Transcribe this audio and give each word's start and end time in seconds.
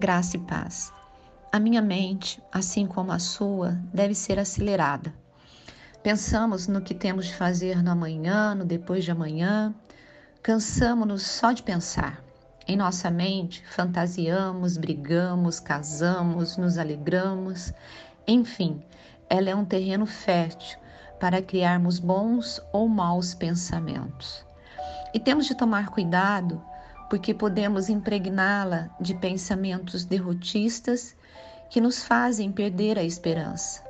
graça 0.00 0.38
e 0.38 0.40
paz. 0.40 0.90
A 1.52 1.60
minha 1.60 1.82
mente, 1.82 2.42
assim 2.50 2.86
como 2.86 3.12
a 3.12 3.18
sua, 3.18 3.72
deve 3.92 4.14
ser 4.14 4.38
acelerada. 4.38 5.12
Pensamos 6.02 6.66
no 6.66 6.80
que 6.80 6.94
temos 6.94 7.26
de 7.26 7.34
fazer 7.34 7.82
no 7.82 7.90
amanhã, 7.90 8.54
no 8.54 8.64
depois 8.64 9.04
de 9.04 9.10
amanhã. 9.10 9.74
Cansamos-nos 10.42 11.22
só 11.22 11.52
de 11.52 11.62
pensar. 11.62 12.24
Em 12.66 12.78
nossa 12.78 13.10
mente, 13.10 13.62
fantasiamos, 13.66 14.78
brigamos, 14.78 15.60
casamos, 15.60 16.56
nos 16.56 16.78
alegramos. 16.78 17.70
Enfim, 18.26 18.82
ela 19.28 19.50
é 19.50 19.54
um 19.54 19.66
terreno 19.66 20.06
fértil 20.06 20.78
para 21.20 21.42
criarmos 21.42 21.98
bons 21.98 22.58
ou 22.72 22.88
maus 22.88 23.34
pensamentos. 23.34 24.46
E 25.12 25.20
temos 25.20 25.44
de 25.44 25.54
tomar 25.54 25.90
cuidado 25.90 26.62
porque 27.10 27.34
podemos 27.34 27.88
impregná-la 27.88 28.88
de 29.00 29.14
pensamentos 29.14 30.04
derrotistas 30.04 31.16
que 31.68 31.80
nos 31.80 32.04
fazem 32.04 32.52
perder 32.52 32.96
a 32.96 33.02
esperança. 33.02 33.82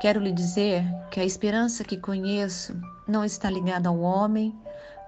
Quero 0.00 0.18
lhe 0.18 0.32
dizer 0.32 0.82
que 1.10 1.20
a 1.20 1.24
esperança 1.24 1.84
que 1.84 1.98
conheço 1.98 2.74
não 3.06 3.22
está 3.22 3.50
ligada 3.50 3.90
ao 3.90 4.00
homem, 4.00 4.58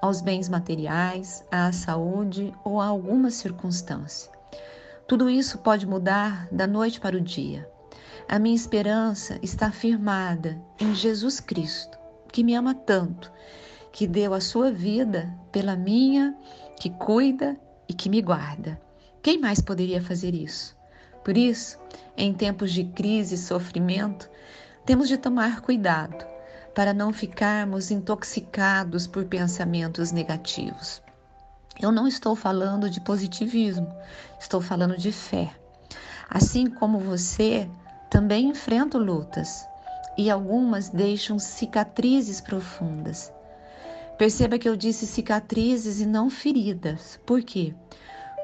aos 0.02 0.20
bens 0.20 0.50
materiais, 0.50 1.42
à 1.50 1.72
saúde 1.72 2.52
ou 2.62 2.78
a 2.78 2.86
alguma 2.86 3.30
circunstância. 3.30 4.30
Tudo 5.08 5.30
isso 5.30 5.58
pode 5.58 5.86
mudar 5.86 6.46
da 6.52 6.66
noite 6.66 7.00
para 7.00 7.16
o 7.16 7.20
dia. 7.20 7.68
A 8.28 8.38
minha 8.38 8.54
esperança 8.54 9.38
está 9.42 9.70
firmada 9.70 10.60
em 10.78 10.94
Jesus 10.94 11.40
Cristo, 11.40 11.98
que 12.30 12.44
me 12.44 12.54
ama 12.54 12.74
tanto, 12.74 13.32
que 13.92 14.06
deu 14.06 14.34
a 14.34 14.40
sua 14.40 14.70
vida 14.70 15.32
pela 15.50 15.76
minha 15.76 16.36
que 16.78 16.90
cuida 16.90 17.56
e 17.88 17.92
que 17.92 18.08
me 18.08 18.22
guarda. 18.22 18.80
Quem 19.22 19.38
mais 19.38 19.60
poderia 19.60 20.02
fazer 20.02 20.34
isso? 20.34 20.76
Por 21.24 21.36
isso, 21.36 21.78
em 22.16 22.32
tempos 22.32 22.72
de 22.72 22.84
crise 22.84 23.34
e 23.34 23.38
sofrimento, 23.38 24.30
temos 24.86 25.08
de 25.08 25.18
tomar 25.18 25.60
cuidado 25.60 26.24
para 26.74 26.94
não 26.94 27.12
ficarmos 27.12 27.90
intoxicados 27.90 29.06
por 29.06 29.24
pensamentos 29.26 30.12
negativos. 30.12 31.02
Eu 31.80 31.92
não 31.92 32.06
estou 32.06 32.34
falando 32.34 32.88
de 32.88 33.00
positivismo, 33.00 33.92
estou 34.38 34.60
falando 34.60 34.96
de 34.96 35.12
fé. 35.12 35.50
Assim 36.28 36.68
como 36.70 36.98
você, 36.98 37.68
também 38.08 38.48
enfrento 38.48 38.98
lutas 38.98 39.66
e 40.16 40.30
algumas 40.30 40.88
deixam 40.88 41.38
cicatrizes 41.38 42.40
profundas. 42.40 43.32
Perceba 44.20 44.58
que 44.58 44.68
eu 44.68 44.76
disse 44.76 45.06
cicatrizes 45.06 45.98
e 45.98 46.04
não 46.04 46.28
feridas. 46.28 47.18
Por 47.24 47.42
quê? 47.42 47.74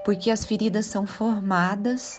Porque 0.07 0.31
as 0.31 0.43
feridas 0.43 0.87
são 0.87 1.07
formadas 1.07 2.19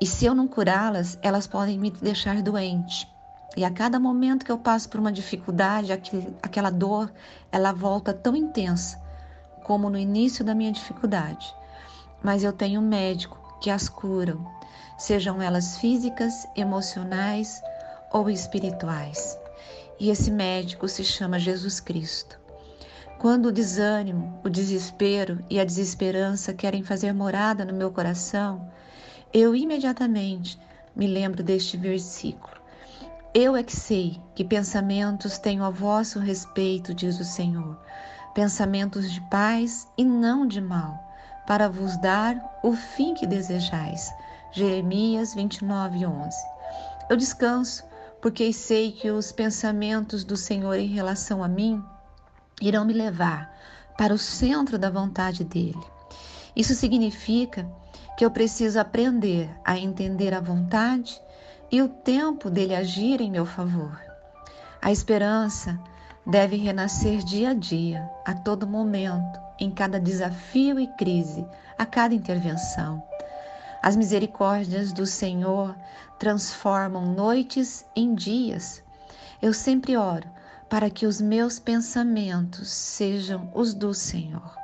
e 0.00 0.04
se 0.04 0.26
eu 0.26 0.34
não 0.34 0.48
curá-las, 0.48 1.16
elas 1.22 1.46
podem 1.46 1.78
me 1.78 1.92
deixar 1.92 2.42
doente. 2.42 3.08
E 3.56 3.64
a 3.64 3.70
cada 3.70 4.00
momento 4.00 4.44
que 4.44 4.50
eu 4.50 4.58
passo 4.58 4.88
por 4.88 4.98
uma 4.98 5.12
dificuldade, 5.12 5.92
aquela 6.42 6.70
dor, 6.70 7.08
ela 7.52 7.70
volta 7.70 8.12
tão 8.12 8.34
intensa 8.34 9.00
como 9.62 9.88
no 9.88 9.96
início 9.96 10.44
da 10.44 10.52
minha 10.52 10.72
dificuldade. 10.72 11.54
Mas 12.20 12.42
eu 12.42 12.52
tenho 12.52 12.80
um 12.80 12.88
médico 12.88 13.60
que 13.60 13.70
as 13.70 13.88
curam, 13.88 14.44
sejam 14.98 15.40
elas 15.40 15.78
físicas, 15.78 16.48
emocionais 16.56 17.62
ou 18.12 18.28
espirituais. 18.28 19.38
E 20.00 20.10
esse 20.10 20.32
médico 20.32 20.88
se 20.88 21.04
chama 21.04 21.38
Jesus 21.38 21.78
Cristo. 21.78 22.41
Quando 23.22 23.46
o 23.46 23.52
desânimo, 23.52 24.40
o 24.42 24.48
desespero 24.48 25.38
e 25.48 25.60
a 25.60 25.64
desesperança 25.64 26.52
querem 26.52 26.82
fazer 26.82 27.12
morada 27.12 27.64
no 27.64 27.72
meu 27.72 27.88
coração, 27.92 28.68
eu 29.32 29.54
imediatamente 29.54 30.58
me 30.96 31.06
lembro 31.06 31.40
deste 31.40 31.76
versículo. 31.76 32.56
Eu 33.32 33.54
é 33.54 33.62
que 33.62 33.76
sei 33.76 34.20
que 34.34 34.42
pensamentos 34.42 35.38
tenho 35.38 35.62
a 35.62 35.70
vosso 35.70 36.18
respeito, 36.18 36.92
diz 36.92 37.20
o 37.20 37.24
Senhor, 37.24 37.78
pensamentos 38.34 39.08
de 39.12 39.20
paz 39.30 39.86
e 39.96 40.04
não 40.04 40.44
de 40.44 40.60
mal, 40.60 40.98
para 41.46 41.68
vos 41.68 41.96
dar 41.98 42.58
o 42.60 42.72
fim 42.72 43.14
que 43.14 43.24
desejais. 43.24 44.12
Jeremias 44.50 45.32
29, 45.32 46.06
11. 46.06 46.36
Eu 47.08 47.16
descanso, 47.16 47.84
porque 48.20 48.52
sei 48.52 48.90
que 48.90 49.12
os 49.12 49.30
pensamentos 49.30 50.24
do 50.24 50.36
Senhor 50.36 50.76
em 50.76 50.88
relação 50.88 51.44
a 51.44 51.46
mim 51.46 51.80
irão 52.62 52.84
me 52.84 52.92
levar 52.92 53.52
para 53.98 54.14
o 54.14 54.18
centro 54.18 54.78
da 54.78 54.88
vontade 54.88 55.44
dele. 55.44 55.82
Isso 56.54 56.74
significa 56.74 57.68
que 58.16 58.24
eu 58.24 58.30
preciso 58.30 58.78
aprender 58.78 59.50
a 59.64 59.76
entender 59.76 60.32
a 60.32 60.40
vontade 60.40 61.20
e 61.70 61.82
o 61.82 61.88
tempo 61.88 62.48
dele 62.48 62.74
agir 62.74 63.20
em 63.20 63.30
meu 63.30 63.44
favor. 63.44 64.00
A 64.80 64.92
esperança 64.92 65.78
deve 66.24 66.56
renascer 66.56 67.18
dia 67.24 67.50
a 67.50 67.54
dia, 67.54 68.08
a 68.24 68.34
todo 68.34 68.66
momento, 68.66 69.40
em 69.58 69.70
cada 69.70 69.98
desafio 69.98 70.78
e 70.78 70.86
crise, 70.86 71.44
a 71.76 71.84
cada 71.84 72.14
intervenção. 72.14 73.02
As 73.82 73.96
misericórdias 73.96 74.92
do 74.92 75.04
Senhor 75.04 75.74
transformam 76.18 77.06
noites 77.06 77.84
em 77.96 78.14
dias. 78.14 78.82
Eu 79.40 79.52
sempre 79.52 79.96
oro 79.96 80.28
para 80.72 80.88
que 80.88 81.04
os 81.04 81.20
meus 81.20 81.58
pensamentos 81.58 82.70
sejam 82.70 83.52
os 83.54 83.74
do 83.74 83.92
Senhor. 83.92 84.56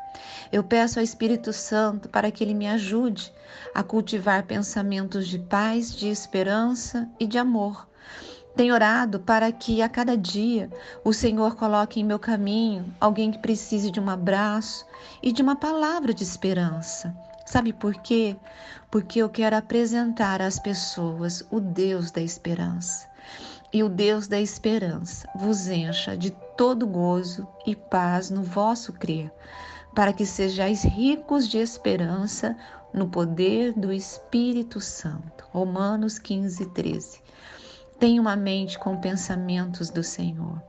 Eu 0.50 0.64
peço 0.64 0.98
ao 0.98 1.04
Espírito 1.04 1.52
Santo 1.52 2.08
para 2.08 2.30
que 2.30 2.42
ele 2.42 2.54
me 2.54 2.66
ajude 2.66 3.30
a 3.74 3.82
cultivar 3.82 4.44
pensamentos 4.44 5.28
de 5.28 5.38
paz, 5.38 5.94
de 5.94 6.08
esperança 6.08 7.06
e 7.20 7.26
de 7.26 7.36
amor. 7.36 7.86
Tenho 8.56 8.72
orado 8.72 9.20
para 9.20 9.52
que 9.52 9.82
a 9.82 9.88
cada 9.90 10.16
dia 10.16 10.70
o 11.04 11.12
Senhor 11.12 11.56
coloque 11.56 12.00
em 12.00 12.04
meu 12.04 12.18
caminho 12.18 12.90
alguém 12.98 13.30
que 13.30 13.38
precise 13.40 13.90
de 13.90 14.00
um 14.00 14.08
abraço 14.08 14.86
e 15.22 15.30
de 15.30 15.42
uma 15.42 15.56
palavra 15.56 16.14
de 16.14 16.22
esperança. 16.22 17.14
Sabe 17.44 17.70
por 17.70 17.92
quê? 17.96 18.34
Porque 18.90 19.18
eu 19.18 19.28
quero 19.28 19.56
apresentar 19.56 20.40
às 20.40 20.58
pessoas 20.58 21.44
o 21.50 21.60
Deus 21.60 22.10
da 22.10 22.22
esperança 22.22 23.06
e 23.72 23.82
o 23.82 23.88
Deus 23.88 24.26
da 24.26 24.40
esperança 24.40 25.28
vos 25.34 25.68
encha 25.68 26.16
de 26.16 26.30
todo 26.56 26.86
gozo 26.86 27.46
e 27.66 27.76
paz 27.76 28.30
no 28.30 28.42
vosso 28.42 28.92
crer, 28.92 29.30
para 29.94 30.12
que 30.12 30.24
sejais 30.24 30.84
ricos 30.84 31.48
de 31.48 31.58
esperança 31.58 32.56
no 32.92 33.08
poder 33.08 33.72
do 33.72 33.92
Espírito 33.92 34.80
Santo. 34.80 35.44
Romanos 35.50 36.18
15, 36.18 36.66
13. 36.66 37.20
Tenha 37.98 38.20
uma 38.20 38.36
mente 38.36 38.78
com 38.78 39.00
pensamentos 39.00 39.90
do 39.90 40.02
Senhor. 40.02 40.62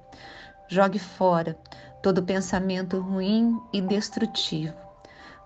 Jogue 0.68 1.00
fora 1.00 1.58
todo 2.02 2.24
pensamento 2.24 3.00
ruim 3.00 3.60
e 3.72 3.82
destrutivo. 3.82 4.76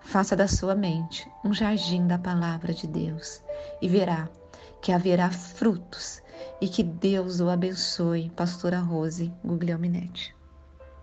Faça 0.00 0.36
da 0.36 0.46
sua 0.46 0.74
mente 0.74 1.30
um 1.44 1.52
jardim 1.52 2.06
da 2.06 2.18
palavra 2.18 2.74
de 2.74 2.86
Deus 2.86 3.42
e 3.80 3.88
verá 3.88 4.28
que 4.82 4.92
haverá 4.92 5.30
frutos 5.30 6.22
e 6.60 6.68
que 6.68 6.82
Deus 6.82 7.40
o 7.40 7.48
abençoe, 7.48 8.30
Pastora 8.30 8.80
Rose 8.80 9.32
Guglielminetti. 9.44 10.34